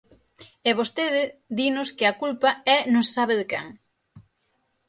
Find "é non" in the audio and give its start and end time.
2.75-3.03